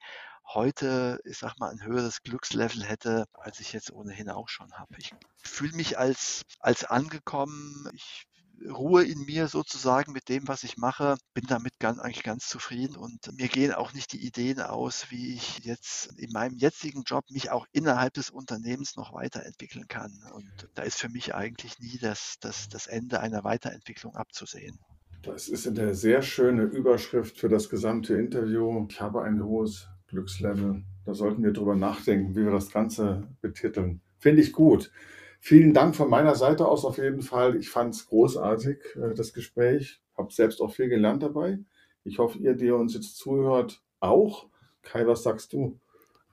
[0.53, 4.95] heute, ich sag mal, ein höheres Glückslevel hätte, als ich jetzt ohnehin auch schon habe.
[4.97, 7.89] Ich fühle mich als, als angekommen.
[7.93, 8.25] Ich
[8.67, 12.97] ruhe in mir sozusagen mit dem, was ich mache, bin damit ganz, eigentlich ganz zufrieden
[12.97, 17.23] und mir gehen auch nicht die Ideen aus, wie ich jetzt in meinem jetzigen Job
[17.29, 20.11] mich auch innerhalb des Unternehmens noch weiterentwickeln kann.
[20.33, 24.79] Und da ist für mich eigentlich nie das, das, das Ende einer Weiterentwicklung abzusehen.
[25.21, 28.87] Das ist eine sehr schöne Überschrift für das gesamte Interview.
[28.89, 30.83] Ich habe ein hohes Glückslevel.
[31.05, 34.01] Da sollten wir drüber nachdenken, wie wir das Ganze betiteln.
[34.19, 34.91] Finde ich gut.
[35.39, 37.55] Vielen Dank von meiner Seite aus auf jeden Fall.
[37.55, 40.01] Ich fand es großartig, äh, das Gespräch.
[40.17, 41.59] Habe selbst auch viel gelernt dabei.
[42.03, 44.49] Ich hoffe, ihr, die uns jetzt zuhört, auch.
[44.81, 45.79] Kai, was sagst du?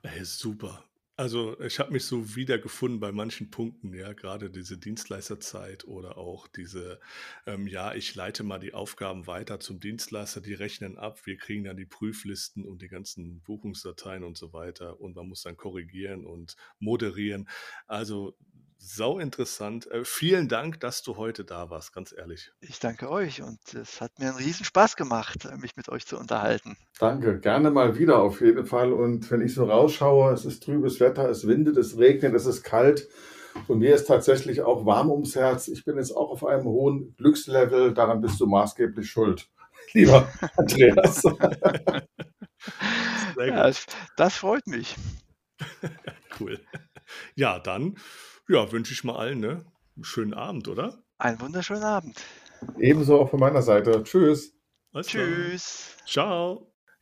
[0.03, 0.83] Hey, super.
[1.19, 6.47] Also ich habe mich so wiedergefunden bei manchen Punkten, ja, gerade diese Dienstleisterzeit oder auch
[6.47, 6.99] diese,
[7.47, 11.63] ähm, ja, ich leite mal die Aufgaben weiter zum Dienstleister, die rechnen ab, wir kriegen
[11.63, 16.23] dann die Prüflisten und die ganzen Buchungsdateien und so weiter und man muss dann korrigieren
[16.23, 17.49] und moderieren.
[17.87, 18.37] Also
[18.77, 19.89] sau interessant.
[19.91, 22.51] Äh, vielen Dank, dass du heute da warst, ganz ehrlich.
[22.61, 26.05] Ich danke euch und es hat mir einen riesen Spaß gemacht, äh, mich mit euch
[26.05, 26.77] zu unterhalten.
[26.99, 28.93] Danke, gerne mal wieder auf jeden Fall.
[28.93, 32.63] Und wenn ich so rausschaue, es ist trübes Wetter, es windet, es regnet, es ist
[32.63, 33.07] kalt.
[33.67, 35.67] Und mir ist tatsächlich auch warm ums Herz.
[35.67, 37.93] Ich bin jetzt auch auf einem hohen Glückslevel.
[37.93, 39.49] Daran bist du maßgeblich schuld,
[39.93, 41.23] lieber Andreas.
[43.37, 43.71] ja,
[44.15, 44.95] das freut mich.
[46.39, 46.59] cool.
[47.35, 47.95] Ja, dann
[48.49, 49.65] ja, wünsche ich mal allen, ne?
[49.95, 51.03] Einen schönen Abend, oder?
[51.17, 52.21] Einen wunderschönen Abend.
[52.79, 54.03] Ebenso auch von meiner Seite.
[54.03, 54.53] Tschüss.
[54.93, 55.95] Alles Tschüss.
[56.11, 56.27] Klar.
[56.27, 56.73] Ciao.